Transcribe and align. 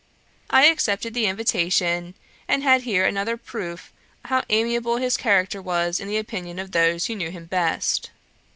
I 0.49 0.65
accepted 0.65 1.09
of 1.09 1.13
the 1.13 1.27
invitation, 1.27 2.15
and 2.47 2.63
had 2.63 2.81
here 2.81 3.05
another 3.05 3.37
proof 3.37 3.93
how 4.25 4.41
amiable 4.49 4.97
his 4.97 5.15
character 5.15 5.61
was 5.61 5.99
in 5.99 6.07
the 6.07 6.17
opinion 6.17 6.57
of 6.57 6.71
those 6.71 7.05
who 7.05 7.13
knew 7.13 7.29
him 7.29 7.45
best. 7.45 8.09